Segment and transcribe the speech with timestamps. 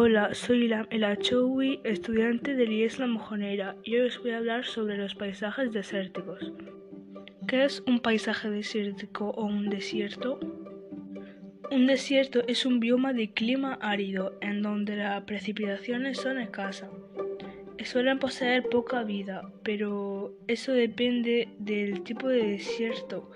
[0.00, 0.86] Hola, soy Ilam
[1.82, 6.52] estudiante del IES La Mojonera, y hoy os voy a hablar sobre los paisajes desérticos.
[7.48, 10.38] ¿Qué es un paisaje desértico o un desierto?
[11.72, 16.90] Un desierto es un bioma de clima árido en donde las precipitaciones son escasas.
[17.82, 23.32] Suelen poseer poca vida, pero eso depende del tipo de desierto.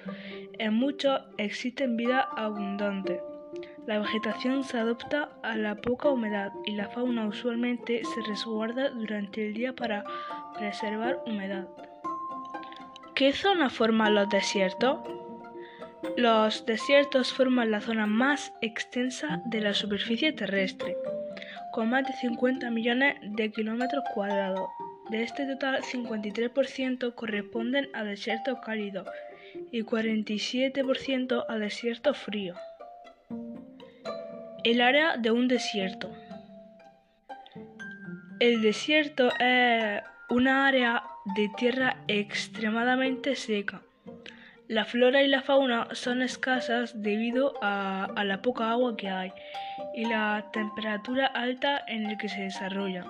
[0.60, 3.18] En muchos existen vida abundante.
[3.86, 9.48] La vegetación se adapta a la poca humedad y la fauna usualmente se resguarda durante
[9.48, 10.04] el día para
[10.56, 11.66] preservar humedad.
[13.16, 15.00] ¿Qué zona forman los desiertos?
[16.16, 20.96] Los desiertos forman la zona más extensa de la superficie terrestre,
[21.72, 24.68] con más de 50 millones de kilómetros cuadrados.
[25.10, 29.08] De este total, 53% corresponden a desiertos cálidos
[29.72, 32.58] y 47% a desiertos fríos.
[34.64, 36.08] El área de un desierto.
[38.38, 41.02] El desierto es una área
[41.34, 43.82] de tierra extremadamente seca.
[44.68, 49.32] La flora y la fauna son escasas debido a, la poca agua que hay
[49.94, 53.04] y la temperatura alta en la que se desarrolla.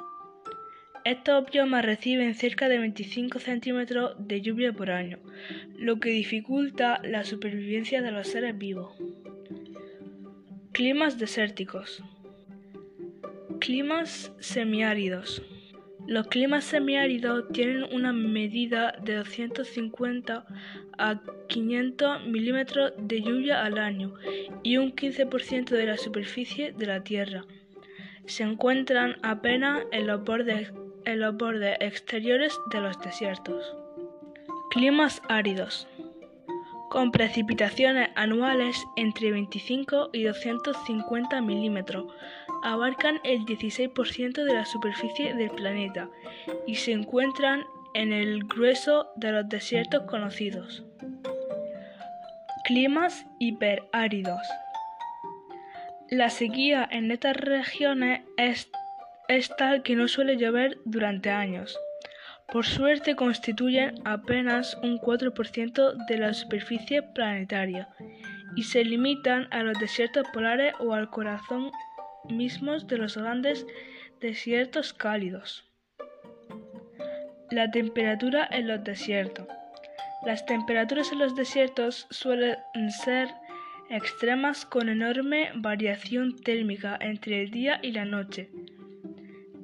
[1.05, 5.19] Estos biomas reciben cerca de 25 centímetros de lluvia por año,
[5.77, 8.97] lo que dificulta la supervivencia de los seres vivos.
[10.73, 12.03] Climas desérticos.
[13.61, 15.43] Climas semiáridos.
[16.07, 20.47] Los climas semiáridos tienen una medida de 250
[20.97, 24.15] a 500 milímetros de lluvia al año
[24.63, 27.45] y un 15% de la superficie de la Tierra.
[28.25, 30.73] Se encuentran apenas en los bordes,
[31.05, 33.77] en los bordes exteriores de los desiertos.
[34.71, 35.87] Climas áridos
[36.93, 42.13] con precipitaciones anuales entre 25 y 250 milímetros.
[42.63, 46.11] Abarcan el 16% de la superficie del planeta
[46.67, 47.65] y se encuentran
[47.95, 50.85] en el grueso de los desiertos conocidos.
[52.65, 54.43] Climas hiperáridos.
[56.11, 58.71] La sequía en estas regiones es,
[59.29, 61.75] es tal que no suele llover durante años.
[62.53, 67.89] Por suerte constituyen apenas un 4% de la superficie planetaria
[68.55, 71.71] y se limitan a los desiertos polares o al corazón
[72.29, 73.67] mismos de los grandes
[74.21, 75.65] desiertos cálidos.
[77.51, 79.47] La temperatura en los desiertos.
[80.27, 82.59] Las temperaturas en los desiertos suelen
[83.03, 83.29] ser
[83.89, 88.51] extremas con enorme variación térmica entre el día y la noche.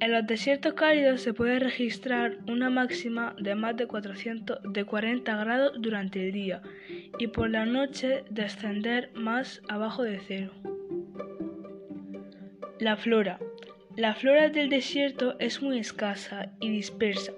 [0.00, 5.36] En los desiertos cálidos se puede registrar una máxima de más de, 400, de 40
[5.36, 6.62] grados durante el día
[7.18, 10.52] y por la noche descender más abajo de cero.
[12.78, 13.40] La flora.
[13.96, 17.32] La flora del desierto es muy escasa y dispersa,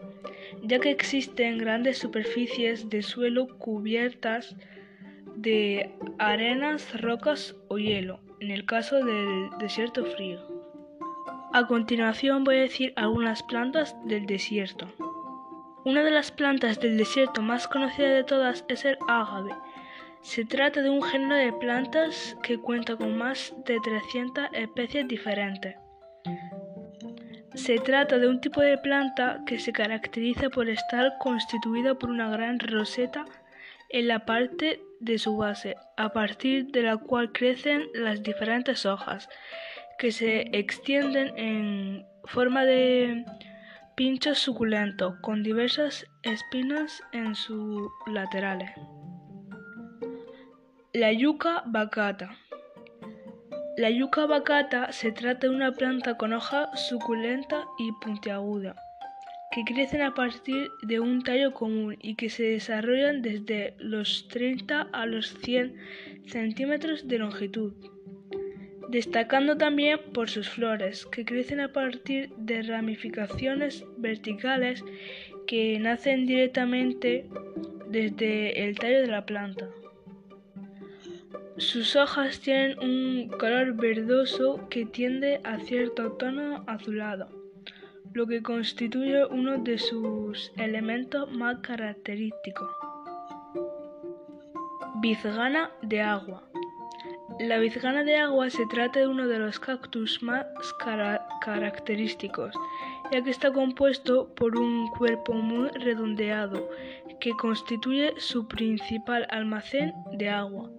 [0.63, 4.55] ya que existen grandes superficies de suelo cubiertas
[5.35, 10.60] de arenas, rocas o hielo, en el caso del desierto frío.
[11.53, 14.87] A continuación voy a decir algunas plantas del desierto.
[15.85, 19.51] Una de las plantas del desierto más conocida de todas es el ágave.
[20.21, 25.75] Se trata de un género de plantas que cuenta con más de 300 especies diferentes.
[27.55, 32.31] Se trata de un tipo de planta que se caracteriza por estar constituida por una
[32.31, 33.25] gran roseta
[33.89, 39.29] en la parte de su base, a partir de la cual crecen las diferentes hojas
[40.01, 43.23] que se extienden en forma de
[43.97, 48.71] pinchos suculentos con diversas espinas en sus laterales.
[50.95, 52.31] La yuca bacata.
[53.77, 58.77] La yuca bacata se trata de una planta con hoja suculenta y puntiaguda
[59.53, 64.89] que crecen a partir de un tallo común y que se desarrollan desde los 30
[64.93, 65.77] a los 100
[66.27, 67.75] centímetros de longitud
[68.91, 74.85] destacando también por sus flores, que crecen a partir de ramificaciones verticales
[75.47, 77.27] que nacen directamente
[77.89, 79.69] desde el tallo de la planta.
[81.57, 87.29] Sus hojas tienen un color verdoso que tiende a cierto tono azulado,
[88.13, 92.69] lo que constituye uno de sus elementos más característicos.
[95.03, 96.50] Bizgana de agua.
[97.39, 100.47] La bizgana de agua se trata de uno de los cactus más
[101.41, 102.55] característicos,
[103.13, 106.69] ya que está compuesto por un cuerpo muy redondeado
[107.21, 110.71] que constituye su principal almacén de agua,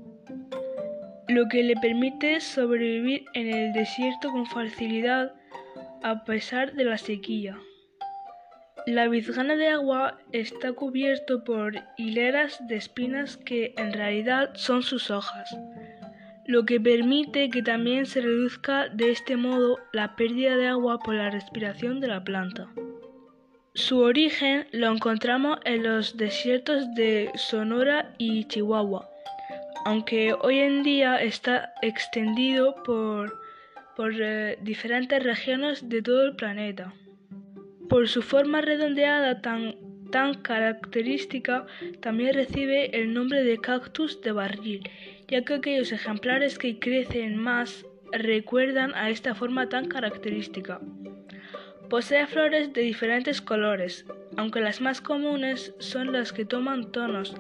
[1.28, 5.34] lo que le permite sobrevivir en el desierto con facilidad
[6.04, 7.58] a pesar de la sequía.
[8.88, 15.12] La vizgana de agua está cubierto por hileras de espinas que en realidad son sus
[15.12, 15.56] hojas,
[16.52, 21.16] lo que permite que también se reduzca de este modo la pérdida de agua por
[21.16, 22.68] la respiración de la planta.
[23.74, 29.10] Su origen lo encontramos en los desiertos de Sonora y Chihuahua,
[29.86, 33.40] aunque hoy en día está extendido por,
[33.96, 36.94] por eh, diferentes regiones de todo el planeta.
[37.88, 39.76] Por su forma redondeada tan,
[40.12, 41.66] tan característica,
[42.02, 44.90] también recibe el nombre de cactus de barril,
[45.28, 50.80] ya que aquellos ejemplares que crecen más recuerdan a esta forma tan característica.
[51.90, 54.06] Posee flores de diferentes colores,
[54.38, 57.36] aunque las más comunes son las que toman tonos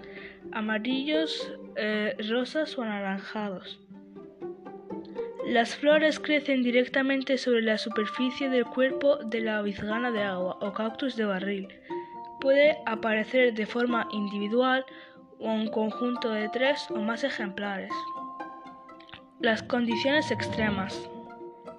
[0.51, 3.79] amarillos, eh, rosas o anaranjados.
[5.47, 10.71] Las flores crecen directamente sobre la superficie del cuerpo de la vizgana de agua o
[10.71, 11.67] cactus de barril.
[12.41, 14.83] Puede aparecer de forma individual
[15.39, 17.91] o en conjunto de tres o más ejemplares.
[19.39, 21.07] Las condiciones extremas.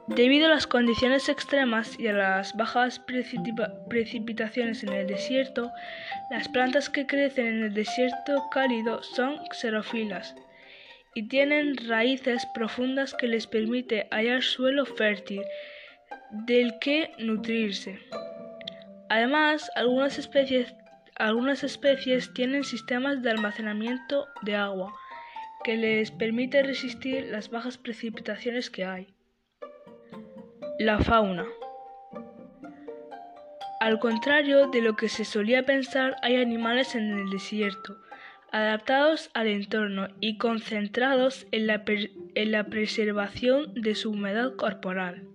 [0.06, 3.00] Debido a las condiciones extremas y a las bajas
[3.88, 5.70] precipitaciones en el desierto,
[6.30, 10.34] las plantas que crecen en el desierto cálido son xerófilas
[11.14, 15.42] y tienen raíces profundas que les permite hallar suelo fértil
[16.30, 17.98] del que nutrirse.
[19.12, 20.74] Además, algunas especies,
[21.16, 24.94] algunas especies tienen sistemas de almacenamiento de agua
[25.64, 29.12] que les permite resistir las bajas precipitaciones que hay.
[30.78, 31.44] La fauna.
[33.80, 37.98] Al contrario de lo que se solía pensar, hay animales en el desierto,
[38.50, 45.28] adaptados al entorno y concentrados en la, en la, preservación de su humedad corporal.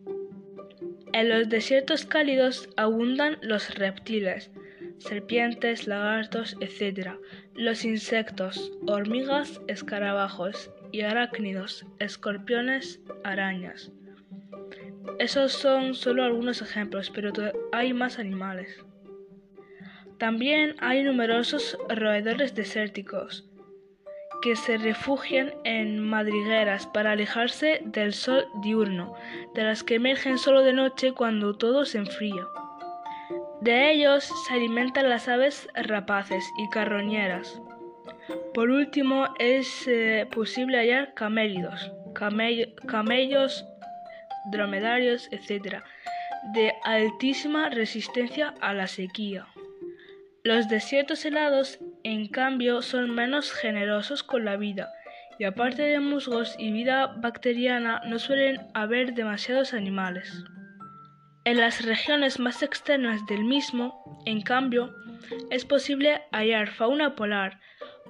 [1.14, 4.52] En los desiertos cálidos abundan los reptiles,
[4.98, 7.12] serpientes, lagartos, etc.,
[7.54, 13.92] los insectos, hormigas, escarabajos y arácnidos, escorpiones, arañas.
[15.20, 17.32] Esos son solo algunos ejemplos, pero
[17.72, 18.84] hay más animales.
[20.18, 23.47] También hay numerosos roedores desérticos
[24.42, 29.14] que se refugian en madrigueras para alejarse del sol diurno,
[29.54, 32.46] de las que emergen solo de noche cuando todo se enfría.
[33.62, 37.62] De ellos se alimentan las aves rapaces y carroñeras.
[38.54, 43.66] Por último, es eh, posible hallar camélidos, camellos,
[44.52, 45.84] dromedarios, etc.,
[46.54, 49.48] de altísima resistencia a la sequía.
[50.44, 51.80] Los desiertos helados,
[52.12, 54.92] en cambio, son menos generosos con la vida,
[55.40, 60.44] y aparte de musgos y vida bacteriana no suelen haber demasiados animales.
[61.46, 64.94] En las regiones más externas del mismo, en cambio,
[65.50, 67.60] es posible hallar fauna polar,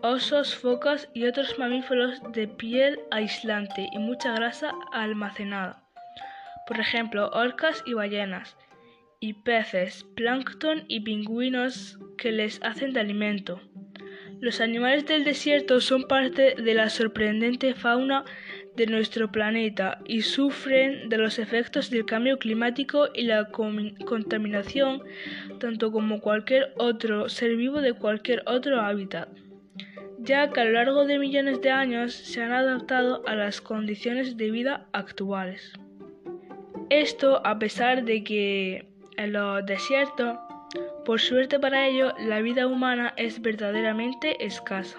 [0.02, 5.88] osos, focas y otros mamíferos de piel aislante y mucha grasa almacenada
[6.68, 8.58] por ejemplo orcas y ballenas,
[9.20, 13.62] y peces, plancton y pingüinos que les hacen de alimento.
[14.40, 18.24] Los animales del desierto son parte de la sorprendente fauna
[18.76, 25.02] de nuestro planeta y sufren de los efectos del cambio climático y la contaminación
[25.60, 29.30] tanto como cualquier otro ser vivo de cualquier otro hábitat,
[30.20, 34.38] ya que a lo largo de millones de años se han adaptado a las condiciones
[34.38, 35.74] de vida actuales.
[36.92, 40.38] Esto a pesar de que en los desiertos,
[41.08, 44.98] por suerte para ellos, la vida humana es verdaderamente escasa.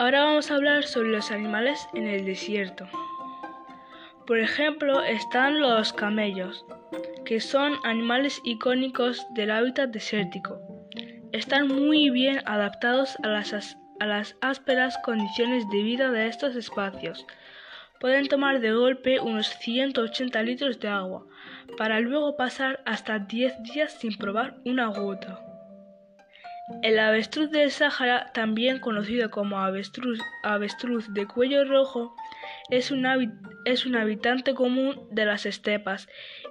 [0.00, 2.88] Ahora vamos a hablar sobre los animales en el desierto.
[4.26, 6.66] Por ejemplo, están los camellos,
[7.24, 10.58] que son animales icónicos del hábitat desértico.
[11.30, 17.24] Están muy bien adaptados a las, a las ásperas condiciones de vida de estos espacios
[18.00, 21.26] pueden tomar de golpe unos 180 litros de agua,
[21.76, 25.40] para luego pasar hasta 10 días sin probar una gota.
[26.82, 32.14] El avestruz del Sáhara, también conocido como avestruz, avestruz de cuello rojo,
[32.70, 33.06] es un,
[33.64, 36.08] es un habitante común de las estepas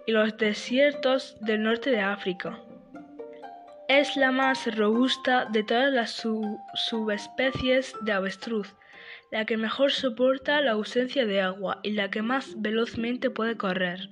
[0.08, 2.58] y los desiertos del norte de África.
[3.90, 6.26] Es la más robusta de todas las
[6.76, 8.74] subespecies de avestruz
[9.36, 14.08] la que mejor soporta la ausencia de agua y la que más velozmente puede correr.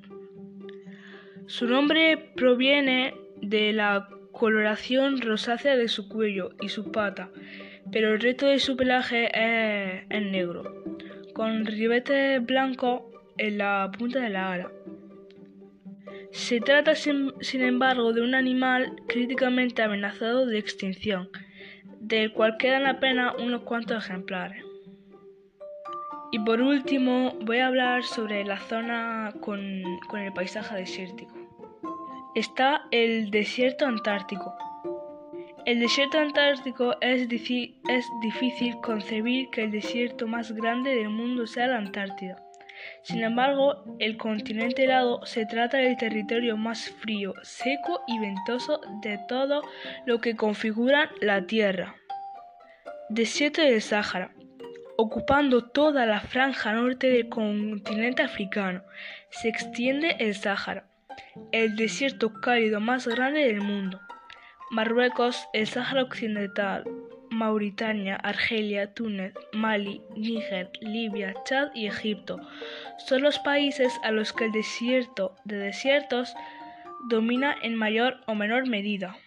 [1.45, 7.29] Su nombre proviene de la coloración rosácea de su cuello y su pata,
[7.89, 10.83] pero el resto de su pelaje es, negro,
[11.33, 14.71] con ribete blanco en la punta de la ala.
[16.31, 21.29] Se trata, sin, embargo, de un animal críticamente amenazado de extinción,
[22.01, 24.72] del cual quedan apenas unos cuantos ejemplares.
[26.33, 31.31] Y por último, voy a hablar sobre la zona con, el paisaje desértico.
[32.33, 34.51] Está el desierto antártico.
[35.67, 41.67] El desierto antártico es, es difícil concebir que el desierto más grande del mundo sea
[41.67, 42.43] la Antártida.
[43.03, 49.19] Sin embargo, el continente helado se trata del territorio más frío, seco y ventoso de
[49.27, 49.61] todo
[50.07, 51.95] lo que configura la Tierra.
[53.09, 54.31] Desierto del Sáhara.
[54.95, 58.83] Ocupando toda la franja norte del continente africano,
[59.29, 60.87] se extiende el Sáhara,
[61.51, 63.99] el desierto cálido más grande del mundo.
[64.69, 66.83] Marruecos, el Sáhara Occidental,
[67.33, 72.39] Mauritania, Argelia, Túnez, Mali, Níger, Libia, Chad y Egipto
[72.97, 76.35] son los países a los que el desierto de desiertos
[77.09, 79.17] domina en mayor o menor medida.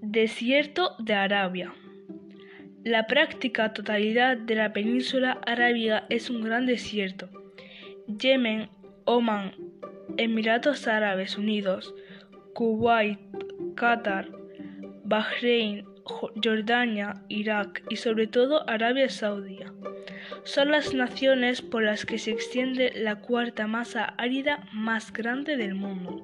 [0.00, 1.74] Desierto de Arabia.
[2.84, 7.28] La práctica totalidad de la península arábiga es un gran desierto.
[8.06, 8.68] Yemen,
[9.04, 9.52] Oman,
[10.16, 11.94] Emiratos Árabes Unidos,
[12.54, 13.18] Kuwait,
[13.74, 14.28] Qatar,
[15.04, 19.60] Bahrein, Jordania, Irak y sobre todo Arabia Saudí
[20.44, 25.74] son las naciones por las que se extiende la cuarta masa árida más grande del
[25.74, 26.22] mundo.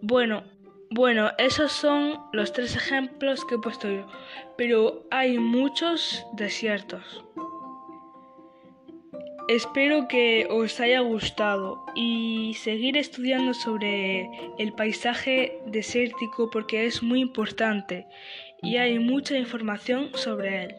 [0.00, 0.44] Bueno,
[0.94, 4.06] bueno, esos son los tres ejemplos que he puesto yo,
[4.58, 7.24] pero hay muchos desiertos.
[9.48, 17.20] Espero que os haya gustado y seguir estudiando sobre el paisaje desértico porque es muy
[17.20, 18.06] importante
[18.62, 20.76] y hay mucha información sobre él.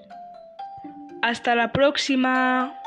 [1.24, 2.83] Hasta la próxima.